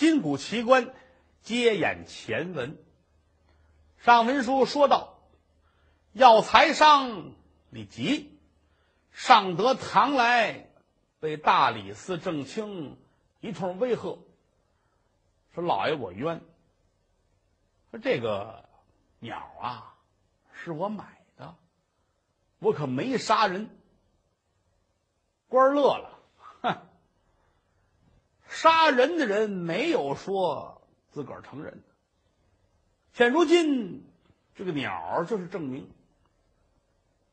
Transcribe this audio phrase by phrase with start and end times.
[0.00, 0.94] 金谷奇观，
[1.42, 2.78] 接演前文。
[3.98, 5.18] 上文书说到，
[6.14, 7.34] 要财商
[7.68, 8.40] 李吉
[9.12, 10.70] 上得堂来，
[11.20, 12.96] 被大理寺正卿
[13.40, 14.24] 一通威吓，
[15.54, 16.40] 说：“老爷，我冤。
[17.90, 18.70] 说这个
[19.18, 19.96] 鸟啊，
[20.54, 21.54] 是我买的，
[22.58, 23.68] 我可没杀人。”
[25.46, 26.18] 官乐了，
[26.62, 26.78] 哼，
[28.50, 30.82] 杀人的人没有说
[31.12, 31.82] 自个儿承认的。
[33.12, 34.04] 现如今，
[34.56, 35.88] 这个鸟就是证明。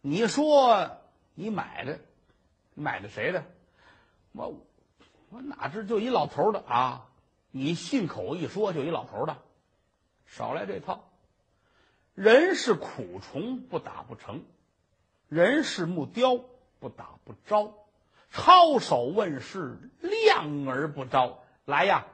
[0.02, 1.02] 你说
[1.34, 2.00] 你买的，
[2.76, 3.44] 买的谁的？
[4.32, 4.64] 我
[5.30, 7.10] 我哪知就一老头的啊！
[7.50, 9.38] 你信口一说就一老头的，
[10.28, 11.10] 少来这套。
[12.14, 14.42] 人是苦虫，不打不成；
[15.28, 16.38] 人是木雕，
[16.80, 17.74] 不打不招。
[18.30, 19.80] 抄手问世，
[20.46, 21.44] 亮而不招。
[21.66, 22.06] 来呀，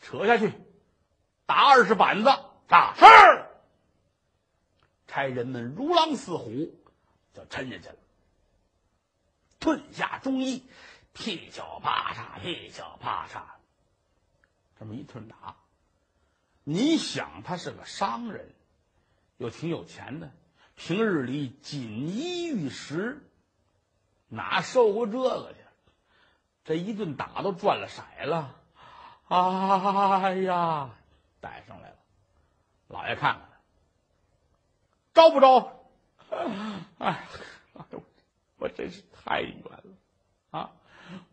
[0.00, 0.52] 扯下去，
[1.46, 2.30] 打二十板子。
[2.66, 3.50] 大事儿，
[5.08, 6.50] 差人们如狼似虎，
[7.34, 7.96] 就抻下去了。
[9.58, 10.64] 吞下中医，
[11.12, 13.42] 劈脚啪嚓，劈脚啪嚓，
[14.78, 15.56] 这么一顿打。
[16.62, 18.54] 你想，他是个商人，
[19.38, 20.30] 又挺有钱的，
[20.76, 23.20] 平日里锦衣玉食，
[24.28, 25.59] 哪受过这个去？
[26.64, 28.54] 这一顿打都转了色了，
[29.28, 30.90] 哎呀，
[31.40, 31.96] 带上来了。
[32.88, 33.48] 老爷看看，
[35.14, 35.76] 招不招？
[36.98, 37.26] 哎，
[38.58, 39.82] 我真是太冤了
[40.50, 40.70] 啊！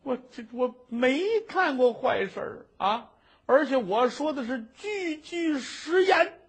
[0.01, 3.11] 我这我没干过坏事啊，
[3.45, 6.39] 而且我说的是句句实言。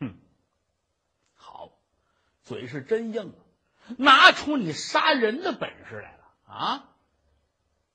[0.00, 0.14] 哼，
[1.34, 1.72] 好，
[2.42, 3.40] 嘴是真硬啊，
[3.98, 6.88] 拿出你杀人的本事来了啊！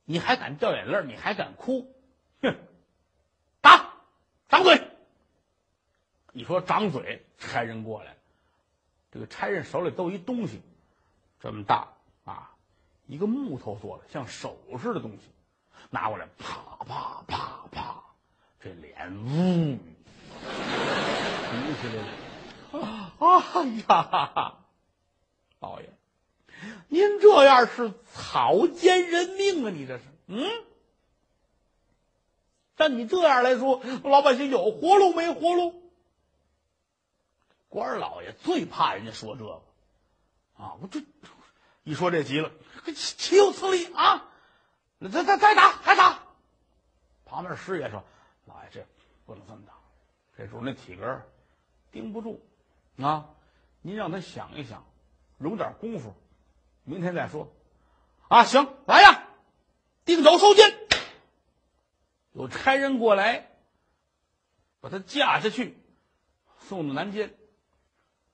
[0.05, 1.03] 你还敢掉眼泪？
[1.05, 1.93] 你还敢哭？
[2.41, 2.55] 哼，
[3.61, 3.93] 打，
[4.49, 4.81] 掌嘴！
[6.33, 8.15] 你说掌嘴，差人过来，
[9.11, 10.61] 这个差人手里都一东西，
[11.39, 11.89] 这么大
[12.23, 12.55] 啊，
[13.05, 15.29] 一个木头做的像手似的东西，
[15.89, 18.03] 拿过来，啪啪啪啪，
[18.59, 20.41] 这脸呜，鼓
[21.81, 22.07] 起来了。
[23.19, 24.57] 哎呀，
[25.59, 25.89] 老爷，
[26.89, 29.69] 您这样是草菅人命啊！
[29.69, 30.49] 你这是，嗯？
[32.75, 35.81] 但你这样来说，老百姓有活路没活路？
[37.69, 39.61] 官老爷最怕人家说这个，
[40.57, 40.75] 啊！
[40.81, 41.01] 我这
[41.83, 42.51] 一说这急了，
[42.85, 44.29] 岂岂有此理啊！
[44.99, 46.19] 再再再打，还打！
[47.25, 48.03] 旁边师爷说
[48.45, 48.85] ：“老爷，这
[49.25, 49.73] 不能这么打，
[50.37, 51.21] 这主那体格
[51.91, 52.43] 顶不住
[52.97, 53.29] 啊！
[53.81, 54.85] 您让他想一想，
[55.37, 56.13] 容点功夫，
[56.83, 57.53] 明天再说。
[58.27, 59.27] 啊，行，来呀，
[60.05, 60.77] 定肘收监。
[62.33, 63.51] 有差人过来，
[64.79, 65.77] 把他架下去，
[66.59, 67.35] 送到南监。”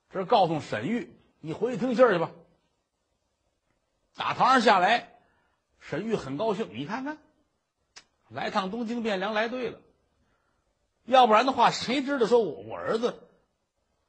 [0.09, 2.31] 这告诉沈玉，你回去听信儿去吧。
[4.15, 5.19] 打堂上下来，
[5.79, 6.69] 沈玉很高兴。
[6.73, 7.17] 你看看，
[8.29, 9.79] 来趟东京汴梁来对了。
[11.03, 13.27] 要不然的话，谁知道说我我儿子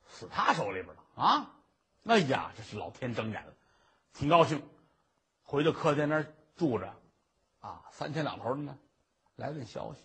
[0.07, 1.55] 死他手里边了啊？
[2.05, 3.53] 哎呀，这是老天睁眼了，
[4.19, 4.63] 挺高兴。
[5.45, 6.93] 回到客店那儿住着，
[7.61, 8.77] 啊，三天两头的呢，
[9.37, 10.01] 来问消息。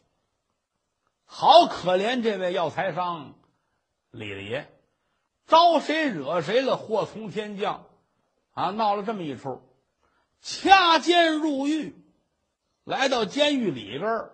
[1.26, 3.34] 好可怜这位药材商
[4.12, 4.70] 李大爷。
[5.48, 6.78] 招谁惹谁了？
[6.78, 7.86] 祸从天降，
[8.54, 8.70] 啊！
[8.70, 9.62] 闹了这么一出，
[10.42, 11.94] 掐监入狱，
[12.86, 14.32] 来到监狱里边儿，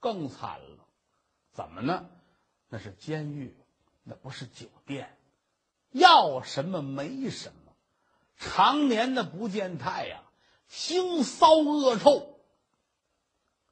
[0.00, 0.86] 更惨了。
[1.52, 2.08] 怎么呢？
[2.68, 3.54] 那是监狱，
[4.02, 5.14] 那不是酒店，
[5.90, 7.57] 要什么没什么，
[8.38, 10.22] 常年的不见太阳，
[10.70, 12.38] 腥骚恶臭，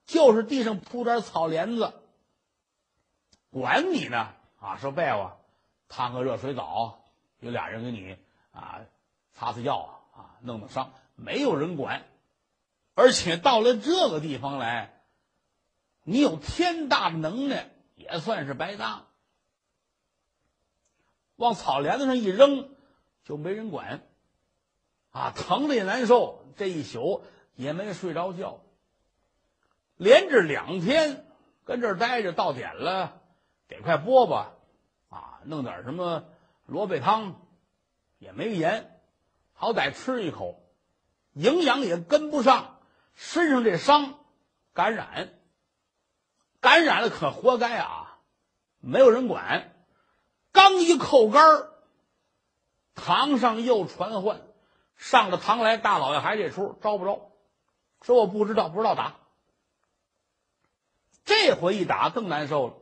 [0.04, 1.94] 就是地上铺点草帘子，
[3.50, 4.76] 管你呢啊！
[4.76, 5.40] 说被窝。
[5.88, 7.04] 烫个热水澡，
[7.38, 8.16] 有俩人给你
[8.50, 8.80] 啊
[9.32, 12.04] 擦擦药啊，弄弄伤，没有人管。
[12.94, 15.00] 而且到了这个地方来，
[16.02, 19.04] 你有天大的能耐，也算是白搭。
[21.36, 22.68] 往草帘子上一扔，
[23.24, 24.02] 就没人管，
[25.16, 27.24] 啊，疼的也难受，这一宿
[27.54, 28.60] 也没睡着觉。
[29.96, 31.26] 连着两天
[31.64, 33.22] 跟这儿待着，到点了，
[33.66, 34.48] 给块饽饽。
[35.08, 36.24] 啊弄点什么
[36.66, 37.40] 萝卜汤，
[38.18, 39.00] 也没盐，
[39.54, 40.62] 好歹吃一口，
[41.32, 42.78] 营养也跟不上，
[43.14, 44.18] 身上这伤
[44.74, 45.32] 感染，
[46.60, 48.18] 感染了可活该啊！
[48.80, 49.72] 没有人管，
[50.52, 51.70] 刚一扣杆儿，
[52.94, 54.42] 堂上又传唤，
[54.96, 57.30] 上了堂来，大老爷还这出招不招？
[58.02, 59.14] 说我不知道，不知道打。
[61.24, 62.74] 这回一打更难受了，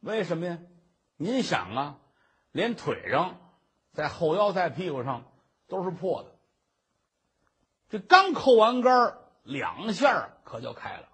[0.00, 0.58] 为什么呀？
[1.16, 1.96] 您想啊，
[2.52, 3.38] 连腿上、
[3.92, 5.24] 在后腰、在屁股上
[5.66, 6.32] 都是破的。
[7.88, 11.08] 这刚扣完杆，两下可就开了，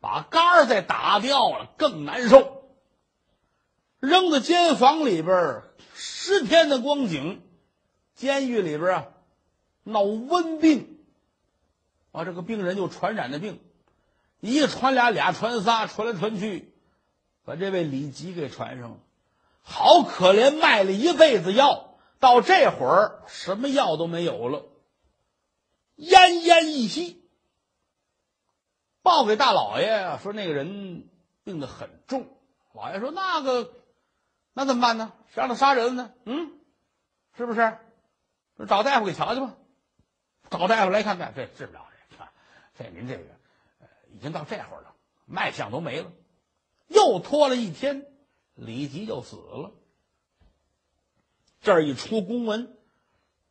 [0.00, 2.64] 把杆儿再打掉了，更难受。
[4.00, 5.62] 扔到监房里边，
[5.94, 7.46] 十天的光景，
[8.14, 9.06] 监狱里边啊，
[9.84, 10.98] 闹瘟病。
[12.12, 13.58] 啊，这个病人就传染的病，
[14.40, 16.72] 一传俩，俩传仨，传来传去，
[17.44, 18.96] 把这位李吉给传上了。
[19.62, 24.66] 好可怜，卖了一辈子药，到这会儿什么药都没有了，
[25.96, 27.22] 奄奄一息。
[29.02, 31.08] 报给大老爷说，那个人
[31.44, 32.26] 病得很重。
[32.74, 33.72] 老爷说：“那个，
[34.52, 35.12] 那怎么办呢？
[35.28, 36.12] 谁让他杀人呢？
[36.24, 36.52] 嗯，
[37.36, 37.78] 是不是？
[38.68, 39.54] 找大夫给瞧去吧。
[40.52, 41.80] 找大夫来看看，这治不了。”
[42.74, 43.24] 这您这个，
[43.80, 44.94] 呃，已经到这会儿了，
[45.26, 46.10] 脉象都没了，
[46.88, 48.06] 又拖了一天，
[48.54, 49.72] 李吉就死了。
[51.60, 52.74] 这儿一出公文，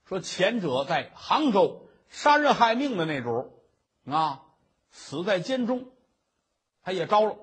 [0.06, 3.63] 说前者在杭州杀人害命的那主
[4.06, 4.42] 啊，
[4.89, 5.92] 死在监中，
[6.81, 7.38] 他也招了，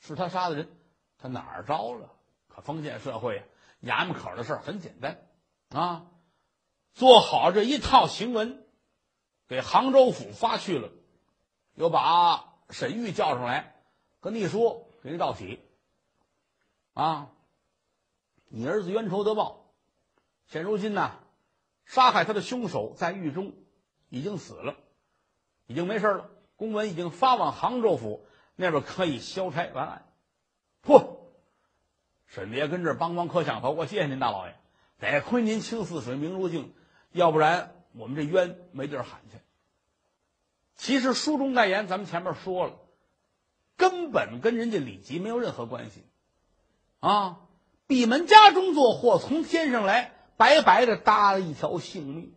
[0.00, 0.68] 是他杀的人，
[1.16, 2.10] 他哪儿招了？
[2.48, 3.44] 可封建社会
[3.82, 5.24] 衙门口的事儿很简单
[5.70, 6.06] 啊，
[6.92, 8.64] 做好这一套行文。
[9.48, 10.90] 给杭州府发去了，
[11.74, 13.74] 又把沈玉叫上来，
[14.20, 15.60] 跟你说，给你道喜。
[16.92, 17.30] 啊，
[18.48, 19.72] 你儿子冤仇得报，
[20.46, 21.18] 现如今呢，
[21.86, 23.54] 杀害他的凶手在狱中
[24.10, 24.76] 已经死了，
[25.66, 26.30] 已经没事了。
[26.56, 30.04] 公文已经发往杭州府那边，可以消差完案。
[30.84, 31.18] 嚯，
[32.26, 34.56] 沈爷跟这帮帮磕响头，我谢谢您大老爷，
[34.98, 36.74] 得亏您清似水，明如镜，
[37.12, 37.77] 要不然。
[37.98, 39.38] 我们这冤没地儿喊去。
[40.76, 42.76] 其实书中代言，咱们前面说了，
[43.76, 46.04] 根本跟人家李吉没有任何关系，
[47.00, 47.40] 啊，
[47.88, 52.32] 闭门家中坐，或从天上来，白白的搭了一条性命。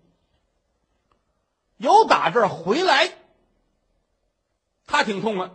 [1.78, 3.14] 由打这儿回来，
[4.88, 5.52] 他挺痛快，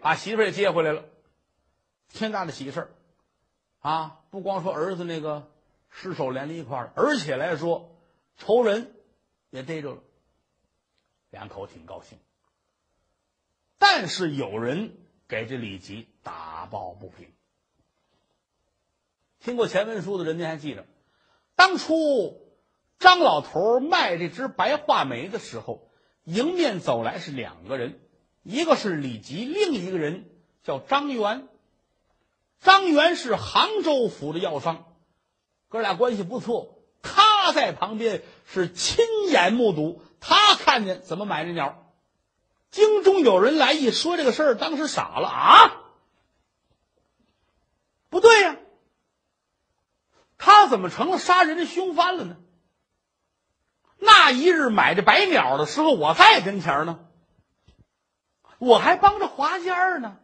[0.00, 1.04] 把媳妇也接回来了，
[2.08, 2.90] 天大的喜事儿，
[3.80, 5.50] 啊，不光说儿子那个
[5.90, 7.96] 尸首连在一块儿，而且来说
[8.36, 8.94] 仇人。
[9.50, 10.02] 也逮着了，
[11.30, 12.18] 两口挺高兴。
[13.78, 14.96] 但是有人
[15.28, 17.32] 给这李吉打抱不平。
[19.40, 20.84] 听过前文书的人，您还记得，
[21.54, 22.40] 当初
[22.98, 25.88] 张老头卖这只白话梅的时候，
[26.24, 28.00] 迎面走来是两个人，
[28.42, 30.28] 一个是李吉，另一个人
[30.62, 31.48] 叫张元。
[32.60, 34.96] 张元是杭州府的药商，
[35.68, 36.77] 哥俩关系不错。
[37.48, 41.94] 他在旁边是亲眼目睹，他看见怎么买这鸟。
[42.70, 45.72] 京中有人来一说这个事儿，当时傻了啊！
[48.10, 48.56] 不对呀，
[50.36, 52.36] 他怎么成了杀人的凶犯了呢？
[53.96, 56.98] 那一日买这白鸟的时候，我在跟前呢，
[58.58, 60.18] 我还帮着划尖儿呢，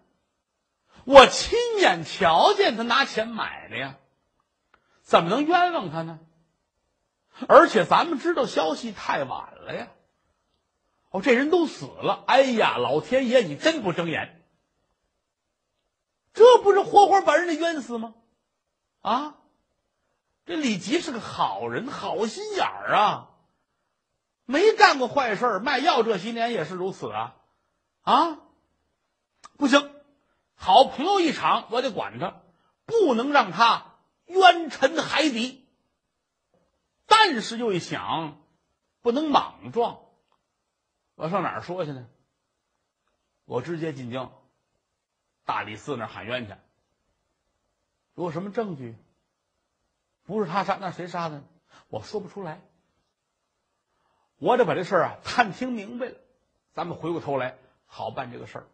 [1.05, 3.97] 我亲眼瞧见他拿钱买的呀，
[5.01, 6.19] 怎么能冤枉他呢？
[7.49, 9.89] 而且咱们知道消息太晚了呀！
[11.11, 12.25] 哦，这人都死了。
[12.27, 14.45] 哎呀，老天爷，你真不睁眼！
[16.33, 18.15] 这不是活活把人家冤死吗？
[19.01, 19.37] 啊！
[20.47, 23.31] 这李吉是个好人，好心眼儿啊，
[24.45, 27.37] 没干过坏事卖药这些年也是如此啊！
[28.03, 28.39] 啊，
[29.57, 29.91] 不行，
[30.55, 32.43] 好朋友一场，我得管他，
[32.85, 33.95] 不能让他
[34.27, 35.64] 冤沉海底。
[37.07, 38.41] 但是又一想，
[39.01, 40.01] 不能莽撞，
[41.15, 42.09] 我上哪儿说去呢？
[43.45, 44.31] 我直接进京，
[45.45, 46.55] 大理寺那儿喊冤去。
[48.15, 48.97] 有什么证据？
[50.25, 51.45] 不是他杀，那谁杀的？
[51.89, 52.63] 我说不出来。
[54.39, 56.17] 我得把这事儿啊探听明白了，
[56.73, 58.67] 咱们回过头来好办这个事儿。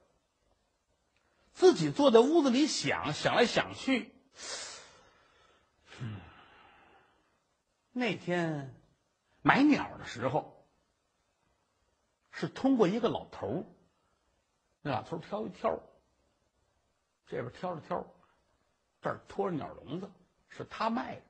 [1.53, 4.13] 自己坐在屋子里想想来想去。
[5.99, 6.21] 嗯
[7.93, 8.75] 那天
[9.43, 10.67] 买鸟的时候，
[12.31, 13.65] 是通过一个老头。
[14.83, 15.79] 那老头挑一挑，
[17.27, 18.07] 这边挑着挑，
[19.03, 20.11] 这儿拖着鸟笼子，
[20.49, 21.23] 是他卖的。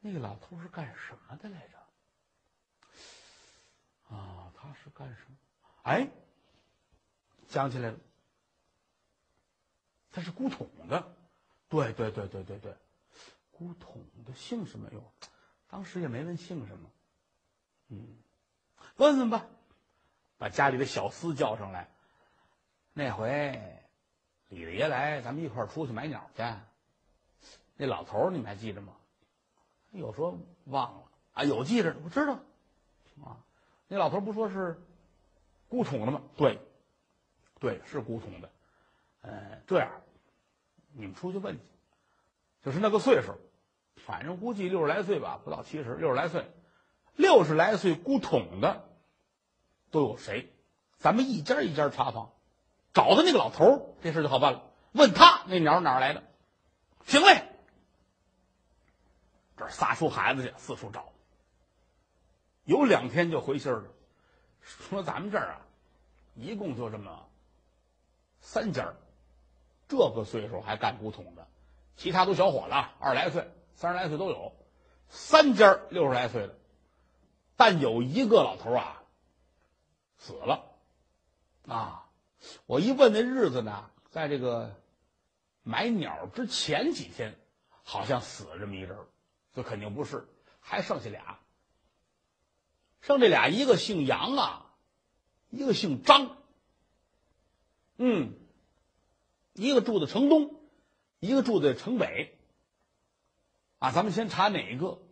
[0.00, 1.78] 那个老头是干什么的来着？
[4.14, 5.36] 啊，他是干什么？
[5.82, 6.08] 哎，
[7.48, 7.98] 想起来了，
[10.12, 11.16] 他是古桶的。
[11.68, 12.76] 对对对对对对。
[13.62, 15.04] 古桶的姓什么哟？
[15.68, 16.90] 当时也没问姓什么。
[17.90, 18.16] 嗯，
[18.96, 19.46] 问问吧，
[20.36, 21.88] 把家里的小厮叫上来。
[22.92, 23.86] 那回
[24.48, 26.42] 李大爷来，咱们一块儿出去买鸟去。
[27.76, 28.96] 那老头儿你们还记着吗？
[29.92, 31.04] 有说忘了
[31.34, 32.32] 啊，有记着，我知道
[33.24, 33.38] 啊。
[33.86, 34.76] 那老头儿不说是
[35.68, 36.20] 古桶的吗？
[36.36, 36.58] 对，
[37.60, 38.50] 对，是古桶的。
[39.20, 40.02] 呃，这样，
[40.94, 41.64] 你们出去问去，
[42.60, 43.38] 就是那个岁数，
[44.06, 46.50] 反正估计六十来岁吧，不到七十，六十来岁，
[47.14, 48.88] 六十来岁古桶的
[49.90, 50.52] 都有谁？
[50.98, 52.32] 咱们一家一家查访，
[52.92, 54.62] 找到那个老头，这事就好办了。
[54.92, 56.22] 问他那鸟哪儿来的？
[57.06, 57.48] 行嘞。
[59.56, 61.12] 这仨出孩子去，四处找，
[62.64, 63.84] 有两天就回信了，
[64.62, 65.60] 说咱们这儿啊，
[66.34, 67.28] 一共就这么
[68.40, 68.94] 三家
[69.88, 71.46] 这个岁数还干古桶的，
[71.96, 74.52] 其他都小伙子，二十来岁、三十来岁都有，
[75.08, 76.58] 三家六十来岁的，
[77.56, 79.02] 但有一个老头啊
[80.18, 80.64] 死了，
[81.66, 82.08] 啊，
[82.66, 84.74] 我一问那日子呢，在这个
[85.62, 87.38] 买鸟之前几天，
[87.82, 88.96] 好像死了这么一人。
[89.54, 90.26] 这肯定不是，
[90.60, 91.38] 还剩下俩，
[93.02, 94.74] 剩这俩，一个姓杨啊，
[95.50, 96.38] 一个姓张。
[97.98, 98.32] 嗯，
[99.52, 100.58] 一个住在城东，
[101.20, 102.38] 一个住在城北。
[103.82, 105.02] 啊，咱们先查哪个？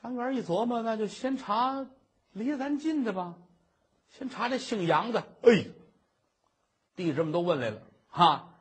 [0.00, 1.88] 张元一琢磨，那就先查
[2.30, 3.34] 离咱近的吧，
[4.16, 5.26] 先查这姓杨的。
[5.42, 5.66] 哎，
[6.94, 8.54] 弟兄们都问来了，哈，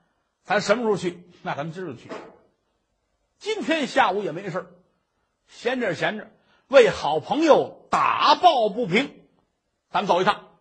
[0.44, 1.30] 咱什么时候去？
[1.44, 2.10] 那咱们今儿就去。
[3.38, 4.66] 今天下午也没事
[5.48, 6.32] 闲着闲着，
[6.70, 9.14] 为好朋友打抱不平，
[9.92, 10.58] 咱们走一趟。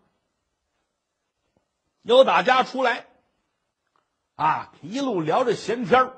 [2.03, 3.07] 由打家出来，
[4.35, 6.13] 啊，一路聊着闲天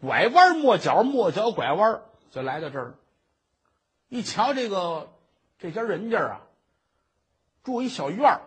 [0.00, 2.94] 拐弯抹角，抹角拐弯，就来到这儿。
[4.08, 5.12] 一瞧这个
[5.58, 6.40] 这家人家啊，
[7.62, 8.40] 住一小院儿，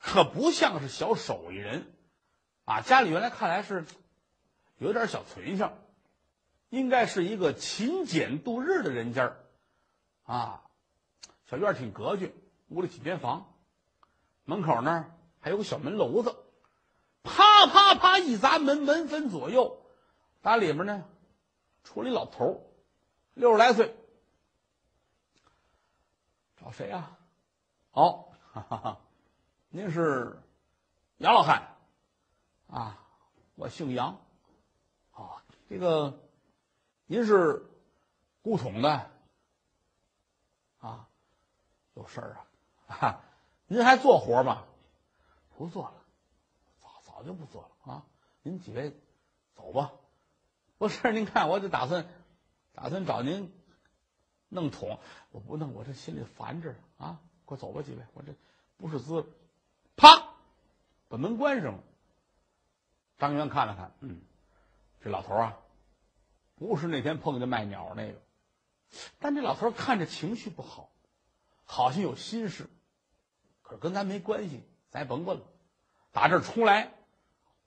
[0.00, 1.92] 可不像是小手艺人，
[2.64, 3.84] 啊，家里原来看来是
[4.78, 5.70] 有点小存性。
[6.70, 9.36] 应该是一个勤俭度日的人家
[10.24, 10.62] 啊，
[11.48, 12.34] 小院挺格局，
[12.66, 13.54] 屋里几间房，
[14.44, 16.34] 门口那儿还有个小门楼子，
[17.22, 19.83] 啪啪啪一砸门，门分左右，
[20.44, 21.02] 打里面呢
[21.84, 22.70] 出来一老头
[23.32, 23.96] 六十来岁，
[26.58, 27.16] 找谁呀？
[27.92, 29.00] 哦，哈哈哈，
[29.70, 30.38] 您是
[31.16, 31.74] 杨老汉
[32.66, 33.02] 啊，
[33.54, 34.20] 我姓杨，
[35.12, 36.20] 啊，这个。
[37.06, 37.64] 您是
[38.42, 39.10] 古桶的
[40.80, 41.08] 啊？
[41.94, 42.36] 有事儿
[42.86, 43.24] 啊？
[43.66, 44.62] 您还做活吗？
[45.56, 46.04] 不做了，
[46.82, 48.04] 早早就不做了啊！
[48.42, 48.94] 您几位
[49.54, 49.90] 走吧。
[50.84, 52.06] 不是，您看，我就打算
[52.74, 53.50] 打算找您
[54.50, 54.98] 弄桶，
[55.30, 57.20] 我不弄，我这心里烦着呢啊！
[57.46, 58.34] 快走吧，几位，我这
[58.76, 59.24] 不是滋。
[59.96, 60.34] 啪，
[61.08, 61.82] 把门关上了。
[63.16, 64.20] 张元看了看，嗯，
[65.00, 65.56] 这老头啊。
[66.54, 68.20] 不是那天碰见卖鸟那个，
[69.18, 70.90] 但这老头看着情绪不好，
[71.64, 72.68] 好像有心事，
[73.62, 75.44] 可是跟咱没关系，咱也甭问了。
[76.12, 76.92] 打这出来，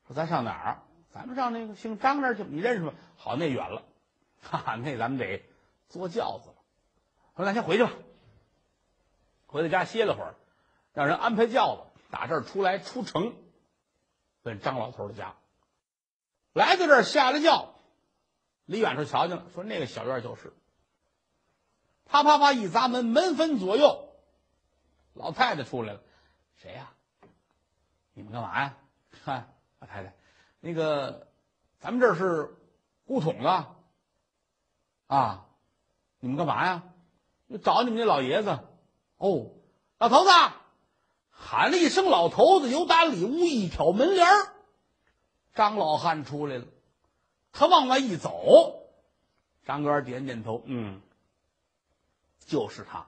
[0.05, 0.83] 说咱上哪儿？
[1.17, 2.93] 咱们上那个姓张那儿去，你认识吗？
[3.17, 3.83] 好，那远了，
[4.41, 5.43] 哈哈，那咱们得
[5.89, 6.55] 坐轿子了。
[7.35, 7.91] 说咱先回去吧，
[9.47, 10.35] 回到家歇了会儿，
[10.93, 13.35] 让人安排轿子打这儿出来出城，
[14.43, 15.35] 奔张老头的家。
[16.53, 17.73] 来到这儿下了轿。
[18.65, 20.53] 离远处瞧见了，说那个小院就是。
[22.05, 24.13] 啪啪啪一砸门，门分左右，
[25.13, 26.01] 老太太出来了。
[26.57, 26.91] 谁呀？
[28.13, 28.77] 你们干嘛呀？
[29.23, 30.13] 看老太太，
[30.59, 31.27] 那个
[31.79, 32.55] 咱们这是
[33.05, 33.75] 古桶的
[35.07, 35.45] 啊。
[36.19, 36.83] 你们干嘛呀？
[37.63, 38.59] 找你们那老爷子。
[39.17, 39.51] 哦，
[39.99, 40.29] 老头子，
[41.29, 44.53] 喊了一声“老头子”，由打里屋一挑门帘儿
[45.53, 46.65] 张老汉出来了。
[47.51, 48.81] 他往外一走，
[49.65, 51.01] 张哥点点头，嗯，
[52.39, 53.07] 就是他。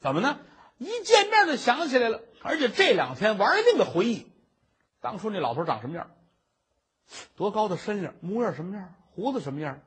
[0.00, 0.38] 怎么呢？
[0.78, 4.30] 一见面就想起来了，而且这两天玩命的回忆，
[5.00, 6.10] 当初那老头长什么样，
[7.36, 9.80] 多高的身量，模样什么样，胡子什么样，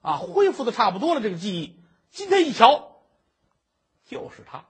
[0.00, 1.20] 啊，恢复的差不多了。
[1.20, 3.02] 这个记忆，今天一瞧，
[4.04, 4.64] 就是他，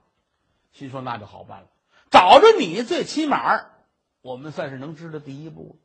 [0.71, 1.67] 心说那就好办了，
[2.09, 3.65] 找着你，最起码
[4.21, 5.79] 我们算是能知道第一步。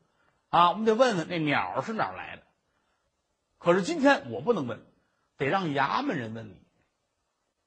[0.49, 2.43] 啊，我们得问问那鸟是哪儿来的。
[3.59, 4.87] 可是今天我不能问，
[5.37, 6.57] 得让衙门人问你。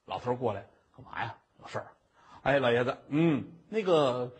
[0.06, 1.36] 老头过来干嘛呀？
[1.60, 1.88] 有事儿。
[2.44, 4.32] 哎，老爷子，嗯，那个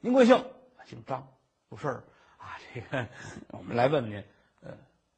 [0.00, 0.44] 您贵姓？
[0.84, 1.26] 姓张。
[1.70, 2.04] 有事儿
[2.44, 2.58] 啊？
[2.74, 3.06] 这个
[3.48, 4.22] 我们来问您。
[4.60, 4.72] 呃，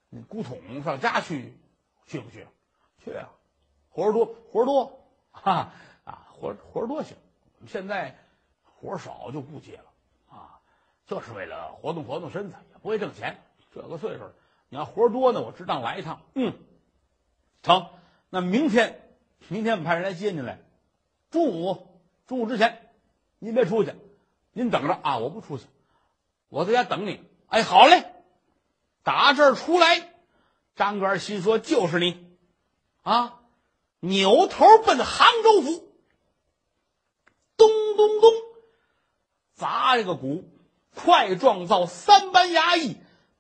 [0.09, 1.53] 你古桶上家去，
[2.07, 2.47] 去不去？
[3.05, 3.29] 去啊，
[3.91, 5.01] 活儿多，活儿多。
[5.33, 5.73] 哈
[6.05, 7.17] 啊，活活儿多行。
[7.67, 8.17] 现在
[8.63, 9.85] 活儿少就不接了。
[10.29, 10.61] 啊，
[11.07, 13.37] 就是为了活动活动身子，也不会挣钱。
[13.73, 14.31] 这个岁数，
[14.69, 16.23] 你要活儿多呢，我值当来一趟。
[16.35, 16.55] 嗯，
[17.63, 17.89] 成。
[18.31, 19.01] 那明天，
[19.49, 20.59] 明天我们派人来接您来。
[21.31, 22.91] 中午，中午之前，
[23.39, 23.93] 您别出去，
[24.53, 25.19] 您等着啊！
[25.19, 25.67] 我不出去，
[26.49, 27.21] 我在家等你。
[27.49, 28.13] 哎，好嘞。
[29.03, 30.15] 打这儿出来，
[30.75, 32.27] 张元心说：“就是你，
[33.03, 33.41] 啊！”
[34.01, 35.93] 扭头奔杭州府，
[37.57, 38.33] 咚咚咚，
[39.55, 40.45] 砸这个鼓，
[40.93, 42.97] 快状造三班衙役，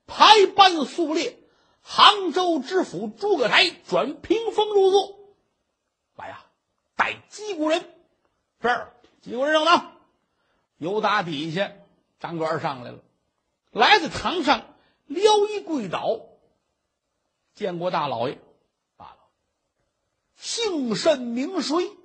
[0.06, 1.36] 排班肃列。
[1.82, 5.18] 杭州知府诸葛台转屏风入座。
[6.14, 6.44] 来呀，
[6.94, 7.92] 带击鼓人，
[8.60, 9.92] 这儿击鼓人上堂。
[10.78, 11.72] 由打底下，
[12.18, 12.98] 张官上来了，
[13.70, 14.64] 来到堂上。
[15.06, 16.20] 撩衣跪倒，
[17.54, 18.40] 见过大老爷，
[18.96, 19.18] 罢了。
[20.34, 21.96] 姓甚名谁？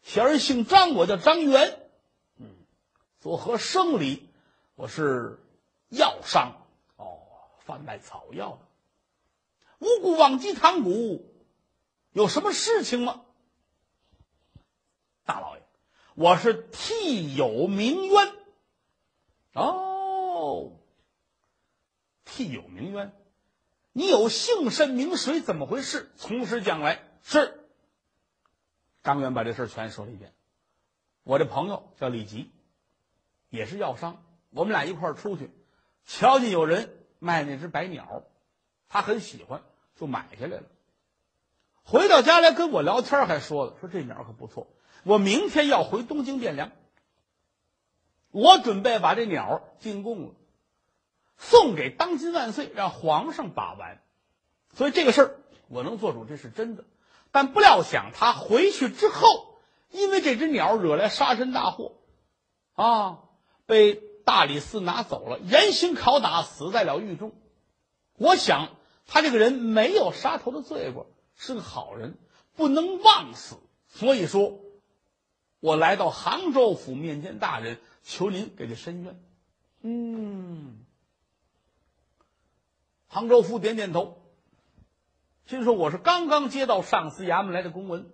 [0.00, 1.90] 小人姓张，我叫张元。
[2.38, 2.56] 嗯，
[3.20, 4.30] 做何生理？
[4.76, 5.38] 我是
[5.90, 7.20] 药商，哦，
[7.58, 9.86] 贩卖草药的。
[9.86, 11.30] 无故忘机堂鼓，
[12.12, 13.26] 有什么事情吗？
[15.26, 15.62] 大老爷，
[16.14, 18.32] 我是替有鸣冤。
[19.52, 20.72] 哦。
[22.24, 23.12] 替有名冤，
[23.92, 25.40] 你有姓甚名谁？
[25.40, 26.10] 怎么回事？
[26.16, 27.02] 从实讲来。
[27.22, 27.60] 是
[29.02, 30.32] 张元把这事全说了一遍。
[31.24, 32.50] 我这朋友叫李吉，
[33.48, 34.24] 也是药商。
[34.50, 35.50] 我们俩一块儿出去，
[36.04, 38.24] 瞧见有人卖那只白鸟，
[38.88, 39.62] 他很喜欢，
[39.94, 40.64] 就买下来了。
[41.84, 44.66] 回到家来跟我聊天，还说了说这鸟可不错。
[45.04, 46.72] 我明天要回东京汴梁，
[48.32, 50.34] 我准备把这鸟进贡了。
[51.38, 54.00] 送给当今万岁，让皇上把玩，
[54.74, 56.84] 所以这个事儿我能做主，这是真的。
[57.30, 59.58] 但不料想他回去之后，
[59.90, 61.94] 因为这只鸟惹来杀身大祸，
[62.74, 63.20] 啊，
[63.66, 67.32] 被大理寺拿走了，严刑拷打，死在了狱中。
[68.16, 68.68] 我想
[69.06, 72.18] 他这个人没有杀头的罪过，是个好人，
[72.54, 73.56] 不能枉死。
[73.88, 74.60] 所以说，
[75.58, 79.20] 我来到杭州府面见大人，求您给他伸冤。
[79.82, 80.84] 嗯。
[83.08, 84.22] 杭州府点点头，
[85.44, 88.10] 心说：“我是刚刚接到上司衙门来的公文，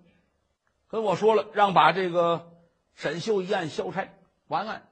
[0.88, 2.52] 跟我说了，让把这个
[2.94, 4.12] 沈秀一案消差
[4.48, 4.88] 完案。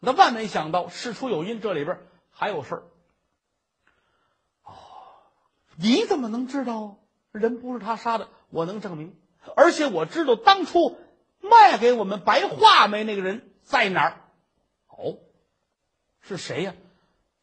[0.00, 2.82] 那万没想到，事出有因，这里边还有事儿。
[4.64, 4.72] 哦，
[5.76, 6.98] 你怎么能知道
[7.30, 8.28] 人不是他杀的？
[8.50, 9.14] 我能证明，
[9.54, 10.98] 而且我知道当初
[11.40, 14.20] 卖给我们白话梅那个人在哪儿。
[14.88, 15.18] 哦，
[16.20, 16.74] 是谁呀？”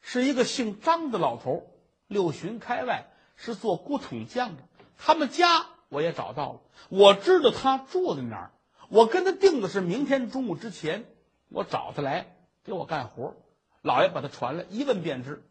[0.07, 1.71] 是一个姓张的老头，
[2.07, 4.63] 六旬开外，是做古桶匠的。
[4.97, 8.51] 他们家我也找到了，我知道他住在哪儿。
[8.89, 11.05] 我跟他定的是明天中午之前，
[11.49, 13.35] 我找他来给我干活。
[13.81, 15.43] 老爷把他传来，一问便知。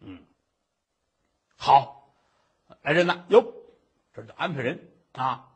[0.00, 0.24] 嗯，
[1.56, 2.12] 好，
[2.82, 3.54] 来人呐，哟，
[4.14, 5.52] 这就安排人啊。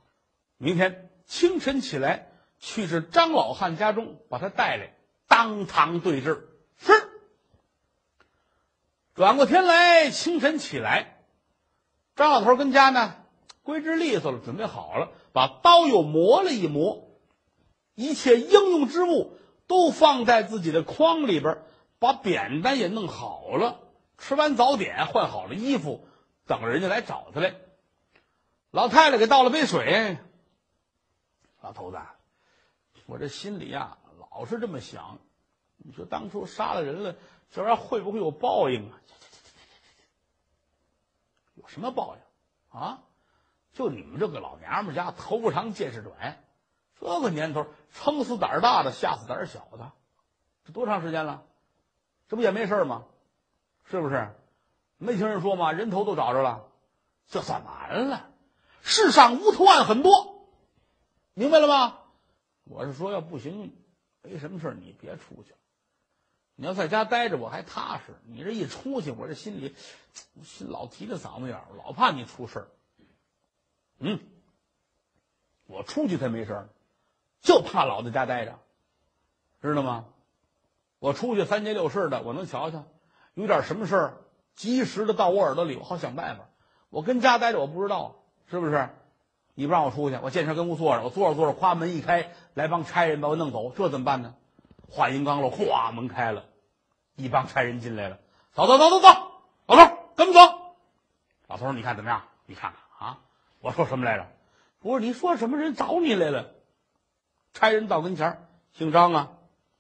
[0.56, 2.28] 明天清晨起来，
[2.58, 4.94] 去至张老汉家中，把他带来，
[5.26, 6.48] 当堂对质。
[6.76, 6.92] 是。
[9.14, 11.24] 转过天来，清晨起来，
[12.14, 13.16] 张老头跟家呢，
[13.62, 17.10] 归置利索了，准备好了，把刀又磨了一磨，
[17.94, 21.62] 一切应用之物都放在自己的筐里边，
[21.98, 23.80] 把扁担也弄好了，
[24.18, 26.06] 吃完早点，换好了衣服，
[26.46, 27.54] 等人家来找他来。
[28.70, 30.18] 老太太给倒了杯水。
[31.60, 31.98] 老头子，
[33.08, 35.18] 我这心里呀，老是这么想，
[35.78, 37.16] 你说当初杀了人了。
[37.50, 39.00] 这玩意儿会不会有报应啊？
[41.54, 43.02] 有什么报应啊？
[43.72, 46.44] 就你们这个老娘们家头发长见识短，
[47.00, 49.92] 这个年头撑死胆大的，吓死胆小的，
[50.66, 51.44] 这多长时间了？
[52.28, 53.06] 这不也没事吗？
[53.84, 54.34] 是不是？
[54.98, 55.72] 没听人说吗？
[55.72, 56.68] 人头都找着了，
[57.26, 58.28] 这算完了。
[58.82, 60.46] 世上无头案很多，
[61.32, 62.00] 明白了吗？
[62.68, 63.72] 我是说，要不行，
[64.22, 65.54] 没什么事你别出去。
[66.54, 68.14] 你要在家待着，我还踏实。
[68.26, 69.74] 你这一出去，我这心里
[70.42, 72.68] 心老提着嗓子眼儿，老怕你出事儿。
[74.00, 74.20] 嗯，
[75.66, 76.68] 我出去才没事儿，
[77.40, 78.58] 就怕老在家待着，
[79.62, 80.06] 知道吗？
[80.98, 82.84] 我出去三街六事的，我能瞧瞧，
[83.34, 84.18] 有点什么事儿，
[84.54, 86.50] 及时的到我耳朵里，我好想办法。
[86.90, 88.88] 我跟家待着，我不知道是不是？
[89.58, 94.36] 你不让我出去，我见事跟屋坐着，我坐着坐着，夸门一开，来帮差人把我弄走，这怎么办呢？
[94.88, 96.44] 话音刚落，哗，门开了，
[97.16, 98.20] 一帮差人进来了。
[98.52, 99.08] 走走走走走，
[99.66, 100.40] 老头跟我走。
[101.48, 102.22] 老头你看怎么样？
[102.46, 103.18] 你看看啊，
[103.58, 104.28] 我说什么来着？
[104.78, 106.50] 不是你说什么人找你来了？
[107.52, 109.28] 差人到跟前姓张啊，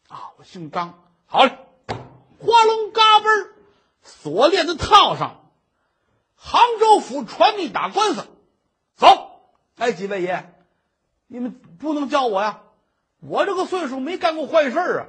[0.08, 0.98] 啊，我姓张。
[1.26, 1.56] 好嘞，
[2.40, 3.50] 花龙嘎嘣，
[4.02, 5.36] 锁链子套上。
[6.34, 8.26] 杭州府传密打官司，
[8.96, 9.27] 走！
[9.78, 10.52] 哎，几位爷，
[11.26, 12.62] 你们不能叫我呀！
[13.20, 15.06] 我这个岁数没干过坏事啊！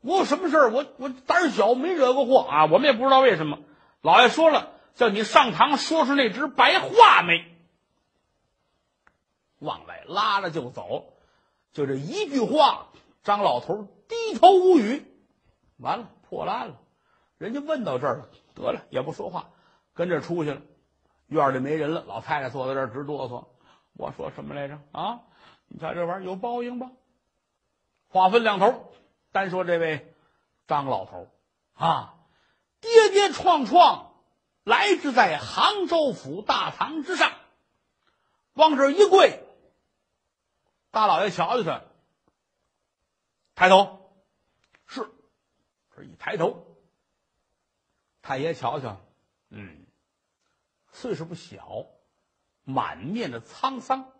[0.00, 0.70] 我有什么事儿？
[0.70, 2.66] 我我胆小，没惹过祸啊！
[2.66, 3.58] 我们也不知道为什么。
[4.02, 7.44] 老爷说了，叫你上堂说出那只白画眉。
[9.58, 11.14] 往外拉着就走，
[11.72, 12.88] 就这一句话，
[13.22, 15.04] 张老头低头无语。
[15.78, 16.78] 完了，破烂了。
[17.38, 19.48] 人家问到这儿了，得了，也不说话，
[19.94, 20.60] 跟这出去了。
[21.26, 23.46] 院里没人了，老太太坐在这儿直哆嗦。
[23.96, 24.78] 我说什么来着？
[24.92, 25.22] 啊，
[25.68, 26.90] 你瞧这玩意儿有报应吧？
[28.08, 28.92] 话分两头，
[29.32, 30.14] 单说这位
[30.66, 31.28] 张老头
[31.74, 32.14] 啊，
[32.80, 34.14] 跌跌撞撞
[34.64, 37.32] 来至在杭州府大堂之上，
[38.54, 39.42] 往这一跪。
[40.90, 41.82] 大老爷瞧瞧他，
[43.54, 44.12] 抬头，
[44.86, 45.10] 是，
[45.94, 46.76] 这一抬头，
[48.22, 49.00] 太爷瞧瞧，
[49.50, 49.84] 嗯，
[50.92, 51.86] 岁数不小，
[52.66, 54.10] 满面的沧桑，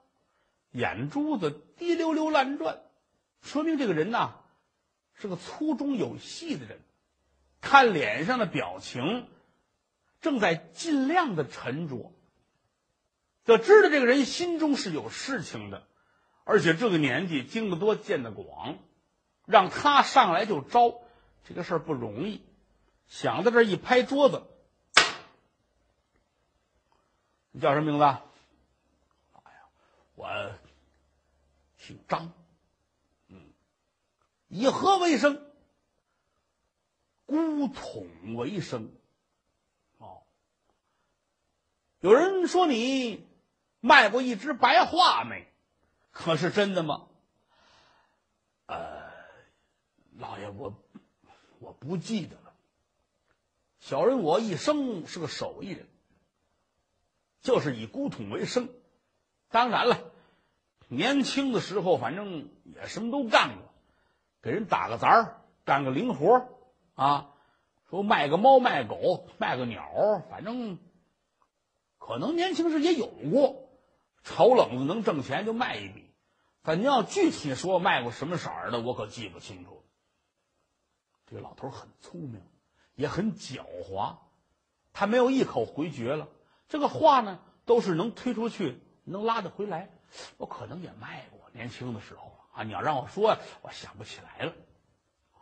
[0.70, 2.80] 眼珠子滴溜溜乱转，
[3.42, 4.36] 说明这个人呐
[5.14, 6.80] 是个粗中有细的人。
[7.60, 9.28] 看脸上的表情，
[10.20, 12.12] 正在尽量的沉着，
[13.44, 15.84] 就知道这个人心中是有事情的。
[16.44, 18.78] 而且这个年纪经得多见得广，
[19.46, 21.00] 让他上来就招，
[21.44, 22.46] 这个事儿不容易。
[23.08, 24.44] 想到这一拍桌子，
[27.50, 28.16] 你叫什么名字？
[30.16, 30.54] 我
[31.76, 32.32] 姓张，
[33.28, 33.52] 嗯，
[34.48, 35.52] 以何为生？
[37.26, 38.90] 孤统为生。
[39.98, 40.22] 哦，
[42.00, 43.26] 有人说你
[43.80, 45.46] 卖过一只白画没？
[46.12, 47.08] 可是真的吗？
[48.64, 49.12] 呃，
[50.16, 50.82] 老爷，我
[51.58, 52.54] 我不记得了。
[53.80, 55.86] 小人我一生是个手艺人，
[57.42, 58.70] 就是以古桶为生。
[59.56, 59.98] 当然了，
[60.86, 63.72] 年轻的时候反正也什么都干过，
[64.42, 66.46] 给人打个杂儿，干个零活
[66.94, 67.30] 啊，
[67.88, 70.78] 说卖个猫，卖狗，卖个鸟，反正
[71.96, 73.66] 可能年轻时也有过。
[74.24, 76.04] 炒冷子能挣钱就卖一笔。
[76.60, 79.82] 反正要具体说卖过什么色儿的，我可记不清楚。
[81.26, 82.42] 这个老头很聪明，
[82.94, 84.16] 也很狡猾，
[84.92, 86.28] 他没有一口回绝了。
[86.68, 89.90] 这个话呢，都是能推出去，能拉得回来。
[90.36, 92.62] 我可能也卖过，年轻的时候啊。
[92.62, 94.52] 你要让我说，我想不起来了。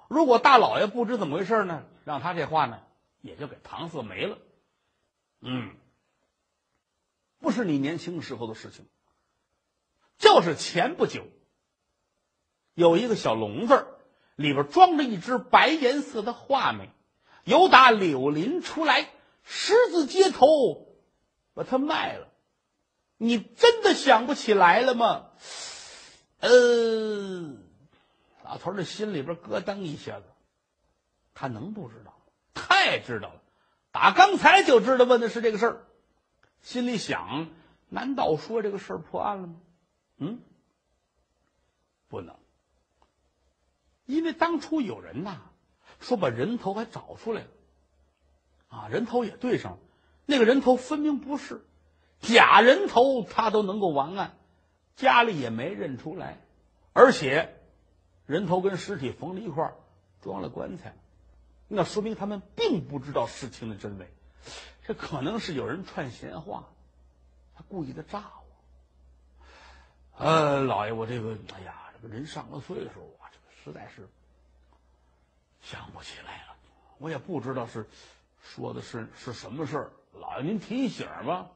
[0.08, 2.80] 如果大老爷不知怎么回事呢，让他这话呢，
[3.20, 4.38] 也就给搪塞没了。
[5.40, 5.74] 嗯，
[7.40, 8.86] 不是你年轻时候的事情。
[10.18, 11.26] 就是前不久，
[12.74, 13.86] 有一个小笼子，
[14.36, 16.90] 里边装着一只白颜色的画眉，
[17.44, 19.10] 由打柳林出来，
[19.42, 20.46] 十字街头
[21.52, 22.28] 把它卖了。
[23.24, 25.30] 你真的想不起来了吗？
[26.40, 26.50] 呃，
[28.44, 30.26] 老头儿的心里边咯噔一下子，
[31.32, 32.18] 他能不知道吗？
[32.52, 33.40] 太知道了，
[33.92, 35.86] 打刚才就知道问的是这个事儿，
[36.60, 37.48] 心里想：
[37.88, 39.56] 难道说这个事儿破案了吗？
[40.18, 40.38] 嗯，
[42.08, 42.36] 不能，
[44.04, 45.40] 因为当初有人呐
[45.98, 47.48] 说把人头还找出来了，
[48.68, 49.78] 啊，人头也对上了，
[50.26, 51.64] 那个人头分明不是。
[52.26, 54.36] 假人头，他都能够完案，
[54.96, 56.38] 家里也没认出来，
[56.92, 57.54] 而且
[58.26, 59.74] 人头跟尸体缝了一块儿
[60.22, 60.94] 装了棺材，
[61.68, 64.08] 那说明他们并不知道事情的真伪，
[64.86, 66.68] 这可能是有人串闲话，
[67.54, 70.24] 他故意的诈我。
[70.24, 74.08] 呃，老爷，我这个，哎呀，这个人上了岁数啊，这个实在是
[75.60, 76.56] 想不起来了，
[76.98, 77.86] 我也不知道是
[78.40, 79.92] 说的是是什么事儿。
[80.12, 81.50] 老爷您提醒吧。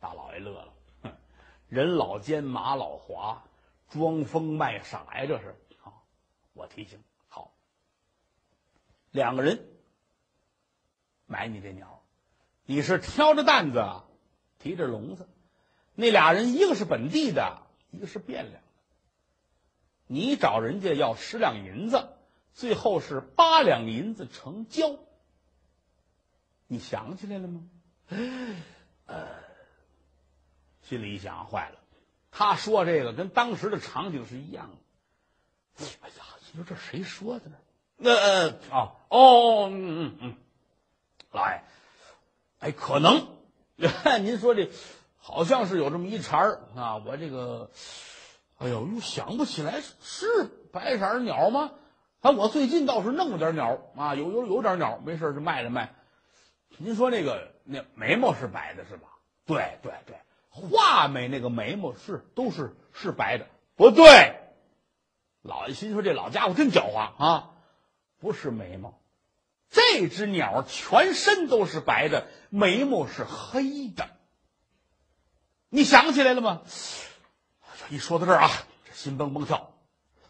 [0.00, 1.12] 大老爷乐了，哼，
[1.68, 3.44] 人老奸马老滑，
[3.88, 5.92] 装疯卖傻呀，这是啊。
[6.52, 7.52] 我提醒好，
[9.10, 9.66] 两个人
[11.26, 12.02] 买你这鸟，
[12.64, 13.84] 你是挑着担子，
[14.58, 15.28] 提着笼子，
[15.94, 17.62] 那俩人一个是本地的。
[17.90, 18.60] 一个是汴梁的，
[20.06, 22.10] 你找人家要十两银子，
[22.52, 24.98] 最后是八两银子成交。
[26.66, 27.70] 你想起来了吗？
[29.06, 29.26] 呃，
[30.88, 31.78] 心里一想，坏了，
[32.30, 35.86] 他说这个跟当时的场景是一样的。
[36.02, 37.56] 哎呀，你说这谁说的呢？
[37.96, 40.36] 那呃啊哦嗯嗯嗯，
[41.32, 41.62] 老爷，
[42.60, 43.26] 哎，可能
[44.24, 44.70] 您说这。
[45.20, 46.96] 好像是有这么一茬儿啊！
[47.04, 47.70] 我这个，
[48.56, 51.72] 哎呦，又想不起来是白色鸟吗？
[52.20, 55.94] 啊，我最近倒是弄了点鸟啊，有有有点鸟，没事就卖了卖。
[56.78, 59.08] 您说那个那眉毛是白的，是吧？
[59.44, 60.16] 对对对，
[60.48, 64.38] 画眉那个眉毛是都是是白的，不对。
[65.42, 67.50] 老爷心说这老家伙真狡猾啊，
[68.18, 69.00] 不是眉毛，
[69.70, 74.10] 这只鸟全身都是白的，眉毛是黑的。
[75.68, 76.62] 你想起来了吗？
[77.90, 78.50] 一说到这儿啊，
[78.84, 79.72] 这心蹦蹦跳，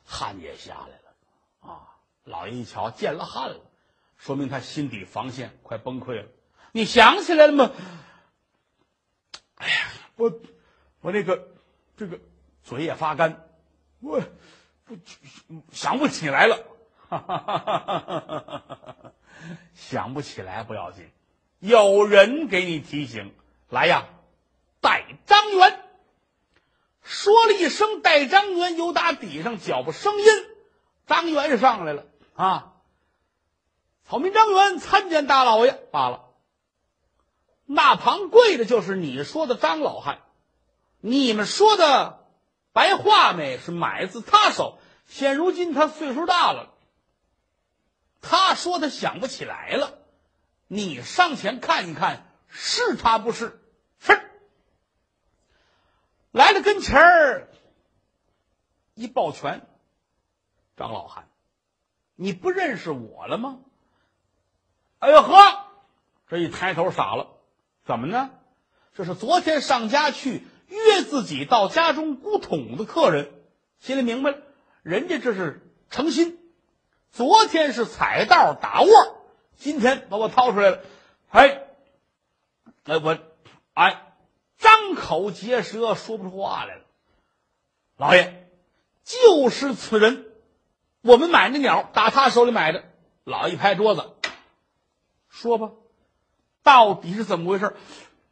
[0.04, 1.96] 汗也下来了啊！
[2.22, 3.60] 老爷一瞧，见了汗了，
[4.16, 6.28] 说明他心底防线快崩溃了。
[6.70, 7.72] 你想起来了吗？
[9.56, 10.32] 哎呀，我
[11.00, 11.48] 我那个
[11.96, 12.18] 这个
[12.62, 13.48] 嘴也发干，
[14.00, 14.20] 我
[14.84, 14.98] 不
[15.72, 16.58] 想不起来了，
[19.74, 21.08] 想不起来不要紧，
[21.60, 23.32] 有人给你提醒，
[23.70, 24.06] 来呀，
[24.80, 25.84] 带张元。
[27.02, 30.24] 说了一声“带张元”，由打底上脚步声音，
[31.06, 32.04] 张元上来了
[32.34, 32.74] 啊！
[34.04, 36.27] 草民张元参见大老爷罢了。
[37.70, 40.22] 那旁跪的就是你说的张老汉，
[41.00, 42.26] 你们说的
[42.72, 46.72] 白话眉是买自他手，现如今他岁数大了，
[48.22, 49.98] 他说他想不起来了，
[50.66, 53.62] 你上前看一看，是他不是？
[54.00, 54.18] 是。
[56.30, 57.48] 来了跟前儿，
[58.94, 59.68] 一抱拳，
[60.74, 61.28] 张老汉，
[62.14, 63.58] 你不认识我了吗？
[65.00, 65.66] 哎呦呵，
[66.28, 67.37] 这一抬头傻了，
[67.88, 68.28] 怎么呢？
[68.94, 73.32] 这是昨天上家去约自己到家中鼓桶的客人，
[73.78, 74.36] 心里明白了，
[74.82, 76.38] 人家这是诚心。
[77.10, 78.90] 昨天是踩道打窝，
[79.56, 80.80] 今天把我掏出来了，
[81.30, 81.62] 哎，
[82.84, 83.18] 哎我，
[83.72, 84.04] 哎。
[84.58, 86.82] 张口结舌，说不出话来了。
[87.96, 88.50] 老爷，
[89.04, 90.26] 就是此人，
[91.00, 92.84] 我们买那鸟打他手里买的。
[93.24, 94.10] 老一拍桌子，
[95.30, 95.70] 说吧，
[96.68, 97.74] 到底是怎么回事？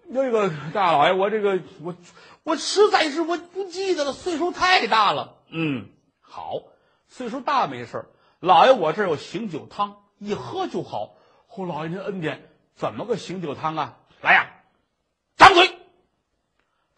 [0.06, 1.96] 那个大老爷，我这个我
[2.42, 5.38] 我实在是我不记得了，岁数太大了。
[5.48, 5.88] 嗯，
[6.20, 6.60] 好，
[7.08, 11.14] 岁数大没事老爷，我这有醒酒汤，一喝就好。
[11.46, 13.96] 后老爷您恩典，怎么个醒酒汤啊？
[14.20, 14.50] 来呀，
[15.38, 15.74] 掌嘴。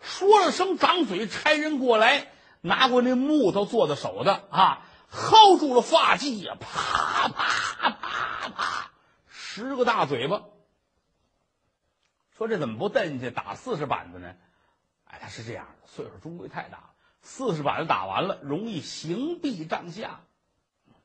[0.00, 8.90] 说了声“掌嘴”，差人过来，拿过那木头做的手的啊，薅住了发髻呀，啪啪啪啪，
[9.28, 10.42] 十个大嘴巴。
[12.38, 14.36] 说这怎么不蹬进去打四十板子呢？
[15.04, 20.20] 哎，他是这样的，岁数终归太大了，四十板子打完了，容易形臂帐下，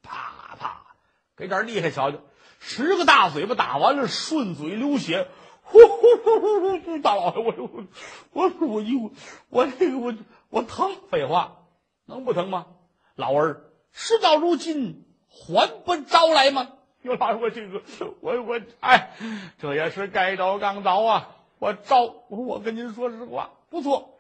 [0.04, 0.96] 啪啪，
[1.36, 2.20] 给点厉害瞧瞧。
[2.60, 5.28] 十个大嘴巴打完了，顺嘴流血。
[5.66, 7.00] 呼呼呼呼呼！
[7.00, 7.86] 大老爷，我我
[8.34, 9.12] 我我我
[9.50, 10.14] 我这个我
[10.50, 10.96] 我疼！
[11.10, 11.64] 废话，
[12.06, 12.68] 能不疼吗？
[13.16, 16.74] 老儿事到如今，还不招来吗？
[17.04, 17.82] 哟，老爷，我这个
[18.22, 19.12] 我我哎，
[19.60, 21.30] 这也是该着刚着啊！
[21.60, 24.20] 我招，我跟您说实话，不错，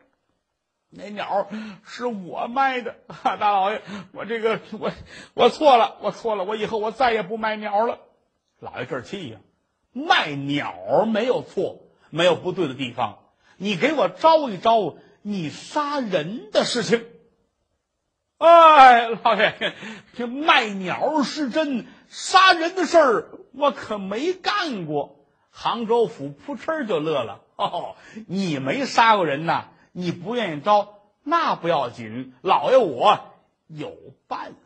[0.90, 1.48] 那鸟
[1.86, 2.96] 是我卖的。
[3.08, 3.82] 哈大老爷，
[4.14, 4.92] 我这个我
[5.34, 8.00] 我错了，我错了，我以后我再也不卖鸟了。
[8.60, 9.40] 老爷这气呀！
[9.92, 13.20] 卖鸟没有错，没有不对的地方。
[13.58, 17.06] 你给我招一招你杀人的事情。
[18.38, 19.74] 哎，老爷，
[20.16, 25.26] 这卖鸟是真，杀人的事儿我可没干过。
[25.50, 27.42] 杭州府扑哧就乐了。
[27.56, 27.96] 哦，
[28.28, 29.66] 你没杀过人呐？
[29.92, 33.20] 你不愿意招，那不要紧，老爷我
[33.68, 33.96] 有
[34.28, 34.58] 办法